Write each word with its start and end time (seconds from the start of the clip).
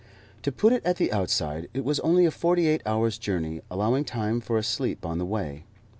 To 0.41 0.51
put 0.51 0.73
it 0.73 0.83
at 0.83 0.95
the 0.95 1.11
outside, 1.13 1.67
it 1.75 1.85
was 1.85 1.99
only 1.99 2.25
a 2.25 2.31
forty 2.31 2.65
eight 2.65 2.81
hours' 2.87 3.19
journey, 3.19 3.61
allowing 3.69 4.03
time 4.03 4.41
for 4.41 4.57
a 4.57 4.63
sleep 4.63 5.05
on 5.05 5.19
the 5.19 5.25
way. 5.27 5.63